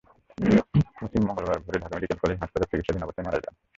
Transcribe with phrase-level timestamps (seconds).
[0.95, 3.53] ওয়াসিম মঙ্গলবার ভোরে Dhaka medical college হাসপাতালে চিকিৎসাধীন অবস্থায় মারা যান।